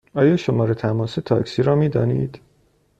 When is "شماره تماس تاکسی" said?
0.37-1.63